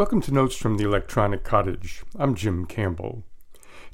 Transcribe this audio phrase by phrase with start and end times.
[0.00, 2.04] Welcome to Notes from the Electronic Cottage.
[2.18, 3.22] I'm Jim Campbell.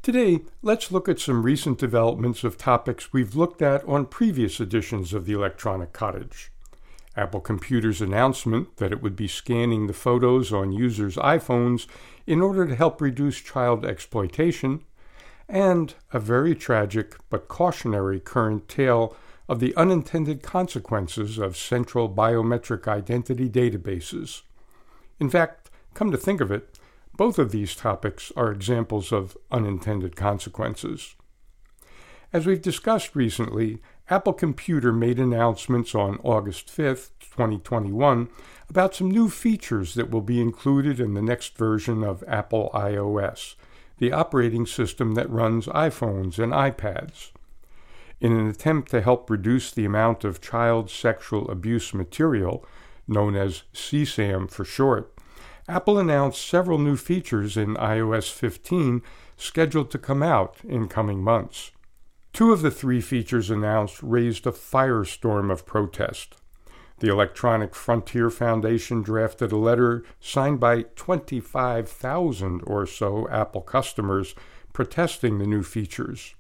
[0.03, 5.13] Today, let's look at some recent developments of topics we've looked at on previous editions
[5.13, 6.53] of the Electronic Cottage.
[7.17, 11.89] Apple Computer's announcement that it would be scanning the photos on users' iPhones
[12.25, 14.85] in order to help reduce child exploitation,
[15.49, 19.17] and a very tragic but cautionary current tale
[19.49, 24.43] of the unintended consequences of central biometric identity databases.
[25.19, 25.66] In fact,
[25.97, 26.79] come to think of it,
[27.17, 31.15] both of these topics are examples of unintended consequences.
[32.35, 38.29] As we've discussed recently, Apple Computer made announcements on August 5th, 2021,
[38.69, 43.55] about some new features that will be included in the next version of Apple iOS,
[43.97, 47.31] the operating system that runs iPhones and iPads.
[48.21, 52.67] In an attempt to help reduce the amount of child sexual abuse material,
[53.09, 55.16] known as CSAM for short,
[55.69, 59.03] Apple announced several new features in iOS 15
[59.37, 61.73] scheduled to come out in coming months.
[62.33, 66.37] Two of the three features announced raised a firestorm of protest.
[67.01, 74.37] The Electronic Frontier Foundation drafted a letter signed by 25,000 or so Apple customers
[74.73, 76.36] protesting the new features.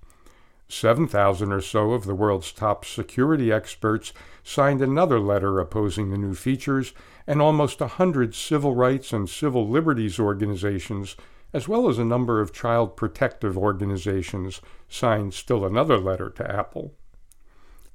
[0.68, 6.34] 7,000 or so of the world's top security experts signed another letter opposing the new
[6.34, 6.92] features,
[7.26, 11.16] and almost a hundred civil rights and civil liberties organizations,
[11.52, 16.94] as well as a number of child protective organizations, signed still another letter to Apple.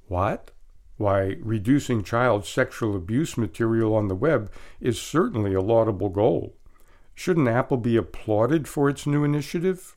[0.08, 0.50] What?
[0.96, 4.50] Why, reducing child sexual abuse material on the web
[4.80, 6.54] is certainly a laudable goal.
[7.14, 9.96] Shouldn't Apple be applauded for its new initiative?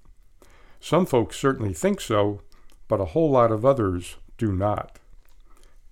[0.79, 2.41] Some folks certainly think so,
[2.87, 4.99] but a whole lot of others do not.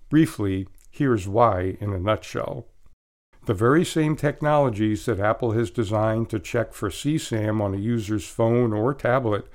[0.08, 2.66] Briefly, here's why in a nutshell.
[3.46, 8.26] The very same technologies that Apple has designed to check for CSAM on a user's
[8.26, 9.46] phone or tablet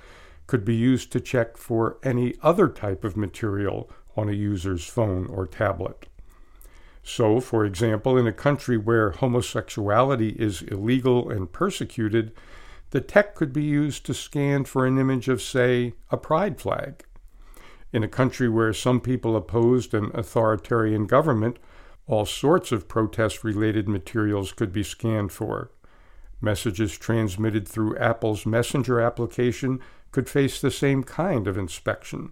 [0.46, 5.26] could be used to check for any other type of material on a user's phone
[5.28, 6.08] or tablet.
[7.02, 12.32] So, for example, in a country where homosexuality is illegal and persecuted,
[12.92, 17.06] the tech could be used to scan for an image of, say, a pride flag.
[17.92, 21.58] In a country where some people opposed an authoritarian government,
[22.06, 25.72] all sorts of protest related materials could be scanned for.
[26.42, 29.80] Messages transmitted through Apple's Messenger application
[30.12, 32.32] could face the same kind of inspection.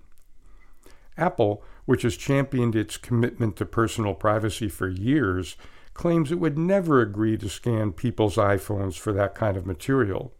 [1.17, 5.57] Apple, which has championed its commitment to personal privacy for years,
[5.93, 10.33] claims it would never agree to scan people's iPhones for that kind of material.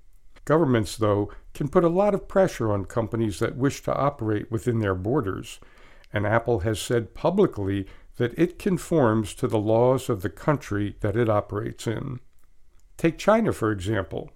[0.48, 4.80] Governments, though, can put a lot of pressure on companies that wish to operate within
[4.80, 5.60] their borders,
[6.14, 7.86] and Apple has said publicly
[8.16, 12.22] that it conforms to the laws of the country that it operates in.
[12.96, 14.32] Take China, for example.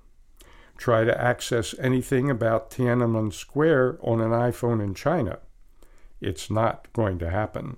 [0.78, 5.40] Try to access anything about Tiananmen Square on an iPhone in China.
[6.20, 7.78] It's not going to happen.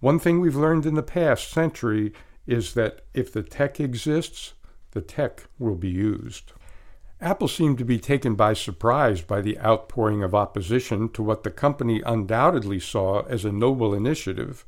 [0.00, 2.14] One thing we've learned in the past century
[2.46, 4.54] is that if the tech exists,
[4.92, 6.54] the tech will be used.
[7.24, 11.50] Apple seemed to be taken by surprise by the outpouring of opposition to what the
[11.50, 14.66] company undoubtedly saw as a noble initiative.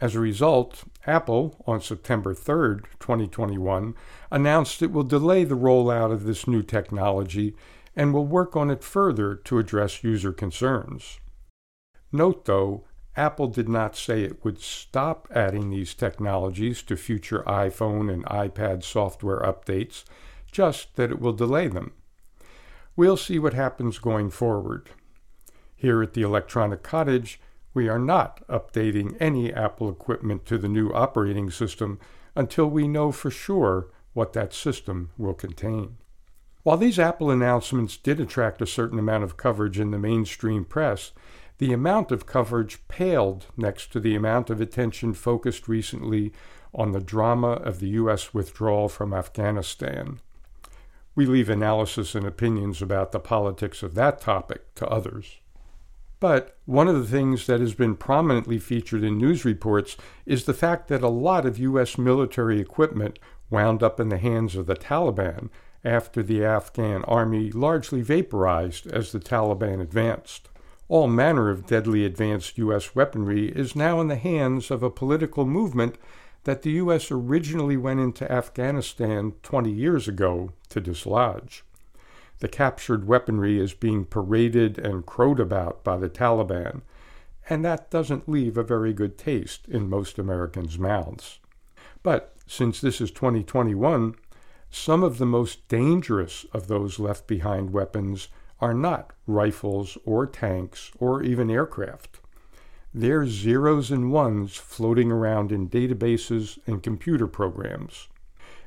[0.00, 3.94] As a result, Apple, on September 3, 2021,
[4.28, 7.54] announced it will delay the rollout of this new technology
[7.94, 11.20] and will work on it further to address user concerns.
[12.10, 18.12] Note, though, Apple did not say it would stop adding these technologies to future iPhone
[18.12, 20.02] and iPad software updates
[20.50, 21.92] just that it will delay them.
[22.96, 24.90] We'll see what happens going forward.
[25.76, 27.40] Here at the Electronic Cottage,
[27.72, 32.00] we are not updating any Apple equipment to the new operating system
[32.34, 35.98] until we know for sure what that system will contain.
[36.64, 41.12] While these Apple announcements did attract a certain amount of coverage in the mainstream press,
[41.58, 46.32] the amount of coverage paled next to the amount of attention focused recently
[46.74, 48.34] on the drama of the U.S.
[48.34, 50.20] withdrawal from Afghanistan.
[51.18, 55.38] We leave analysis and opinions about the politics of that topic to others.
[56.20, 60.54] But one of the things that has been prominently featured in news reports is the
[60.54, 61.98] fact that a lot of U.S.
[61.98, 63.18] military equipment
[63.50, 65.50] wound up in the hands of the Taliban
[65.84, 70.48] after the Afghan army largely vaporized as the Taliban advanced.
[70.86, 72.94] All manner of deadly advanced U.S.
[72.94, 75.96] weaponry is now in the hands of a political movement
[76.48, 77.10] that the U.S.
[77.10, 81.62] originally went into Afghanistan 20 years ago to dislodge.
[82.38, 86.80] The captured weaponry is being paraded and crowed about by the Taliban,
[87.50, 91.38] and that doesn't leave a very good taste in most Americans' mouths.
[92.02, 94.14] But since this is 2021,
[94.70, 98.28] some of the most dangerous of those left behind weapons
[98.58, 102.20] are not rifles or tanks or even aircraft.
[103.00, 108.08] They're zeros and ones floating around in databases and computer programs.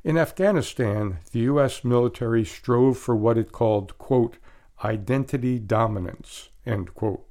[0.05, 1.83] In Afghanistan, the U.S.
[1.83, 4.37] military strove for what it called, quote,
[4.85, 7.27] identity dominance, end quote.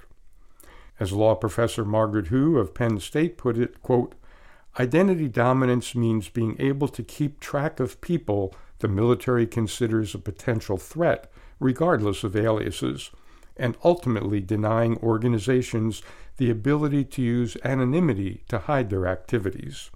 [0.99, 4.13] As law professor Margaret Hu of Penn State put it, quote,
[4.77, 10.77] identity dominance means being able to keep track of people the military considers a potential
[10.77, 13.09] threat, regardless of aliases,
[13.57, 16.01] and ultimately denying organizations
[16.37, 19.91] the ability to use anonymity to hide their activities.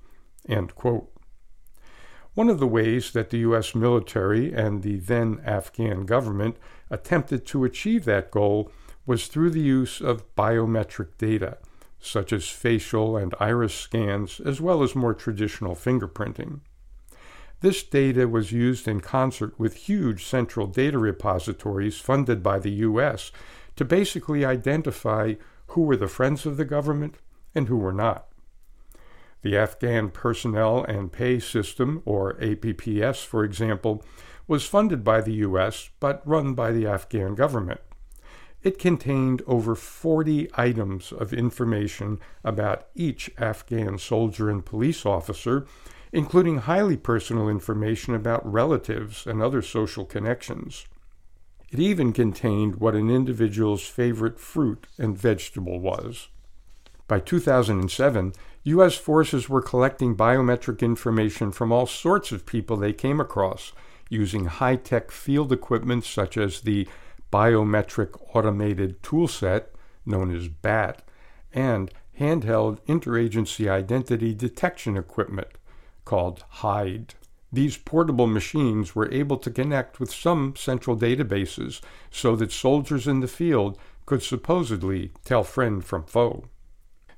[2.35, 3.73] One of the ways that the U.S.
[3.73, 6.57] military and the then Afghan government
[6.89, 8.71] attempted to achieve that goal
[9.05, 11.57] was through the use of biometric data,
[11.99, 16.59] such as facial and iris scans, as well as more traditional fingerprinting.
[17.61, 23.31] This data was used in concert with huge central data repositories funded by the U.S.
[23.75, 25.35] to basically identify
[25.67, 27.15] who were the friends of the government
[27.53, 28.27] and who were not.
[29.41, 34.03] The Afghan Personnel and Pay System, or APPS, for example,
[34.47, 35.89] was funded by the U.S.
[35.99, 37.79] but run by the Afghan government.
[38.63, 45.67] It contained over 40 items of information about each Afghan soldier and police officer,
[46.15, 50.85] including highly personal information about relatives and other social connections.
[51.69, 56.29] It even contained what an individual's favorite fruit and vegetable was.
[57.09, 58.31] By 2007,
[58.63, 58.95] U.S.
[58.95, 63.73] forces were collecting biometric information from all sorts of people they came across
[64.09, 66.87] using high tech field equipment such as the
[67.29, 69.65] Biometric Automated Toolset,
[70.05, 71.01] known as BAT,
[71.51, 75.49] and handheld interagency identity detection equipment
[76.05, 77.15] called HIDE.
[77.51, 81.81] These portable machines were able to connect with some central databases
[82.11, 86.45] so that soldiers in the field could supposedly tell friend from foe.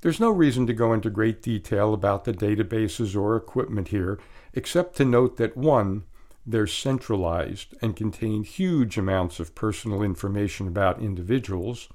[0.01, 4.19] There's no reason to go into great detail about the databases or equipment here,
[4.53, 6.03] except to note that one,
[6.45, 11.89] they're centralized and contain huge amounts of personal information about individuals.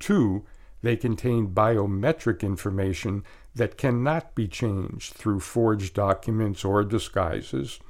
[0.00, 0.44] Two,
[0.82, 7.80] they contain biometric information that cannot be changed through forged documents or disguises.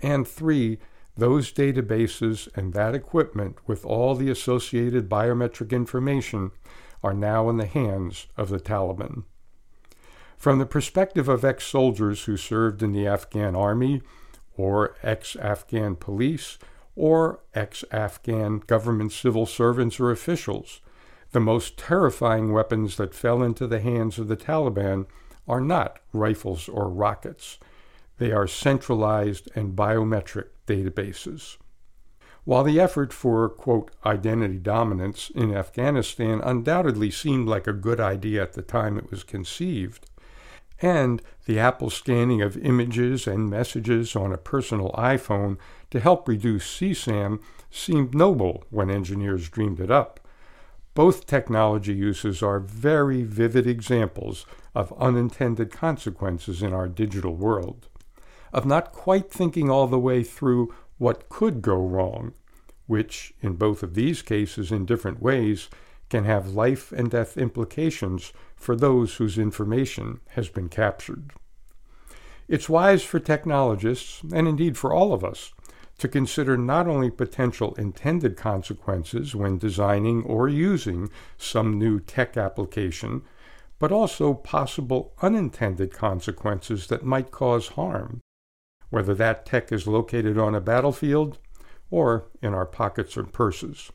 [0.00, 0.78] And three,
[1.16, 6.52] those databases and that equipment with all the associated biometric information
[7.02, 9.24] are now in the hands of the Taliban.
[10.38, 14.02] From the perspective of ex soldiers who served in the Afghan army,
[14.56, 16.58] or ex Afghan police,
[16.96, 20.80] or ex Afghan government civil servants or officials,
[21.32, 25.06] the most terrifying weapons that fell into the hands of the Taliban
[25.48, 27.58] are not rifles or rockets.
[28.18, 31.56] They are centralized and biometric databases.
[32.44, 38.42] While the effort for, quote, identity dominance in Afghanistan undoubtedly seemed like a good idea
[38.42, 40.06] at the time it was conceived,
[40.80, 45.56] and the Apple scanning of images and messages on a personal iPhone
[45.90, 47.40] to help reduce CSAM
[47.70, 50.18] seemed noble when engineers dreamed it up.
[50.94, 54.44] Both technology uses are very vivid examples
[54.74, 57.88] of unintended consequences in our digital world,
[58.52, 62.34] of not quite thinking all the way through what could go wrong,
[62.86, 65.70] which, in both of these cases in different ways,
[66.10, 71.32] can have life and death implications for those whose information has been captured.
[72.48, 75.54] It's wise for technologists, and indeed for all of us,
[76.02, 83.22] to consider not only potential intended consequences when designing or using some new tech application,
[83.78, 88.20] but also possible unintended consequences that might cause harm
[88.90, 91.38] whether that tech is located on a battlefield
[91.88, 93.92] or in our pockets or purses.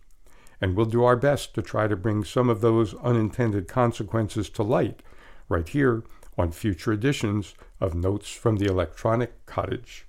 [0.61, 4.63] And we'll do our best to try to bring some of those unintended consequences to
[4.63, 5.03] light
[5.49, 6.03] right here
[6.37, 10.05] on future editions of Notes from the Electronic Cottage.